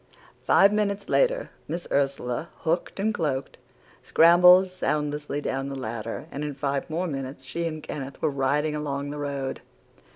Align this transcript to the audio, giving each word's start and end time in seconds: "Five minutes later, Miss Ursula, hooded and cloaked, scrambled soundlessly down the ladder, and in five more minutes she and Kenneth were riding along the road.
"Five 0.47 0.73
minutes 0.73 1.09
later, 1.09 1.51
Miss 1.67 1.87
Ursula, 1.91 2.49
hooded 2.61 2.99
and 2.99 3.13
cloaked, 3.13 3.57
scrambled 4.01 4.71
soundlessly 4.71 5.41
down 5.41 5.69
the 5.69 5.75
ladder, 5.75 6.25
and 6.31 6.43
in 6.43 6.55
five 6.55 6.89
more 6.89 7.05
minutes 7.05 7.43
she 7.43 7.67
and 7.67 7.83
Kenneth 7.83 8.19
were 8.19 8.31
riding 8.31 8.75
along 8.75 9.11
the 9.11 9.19
road. 9.19 9.61